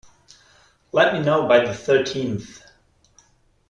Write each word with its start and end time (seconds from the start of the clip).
Let 0.93 1.13
me 1.13 1.19
know 1.21 1.47
by 1.47 1.63
the 1.63 1.75
thirteenth. 1.75 2.63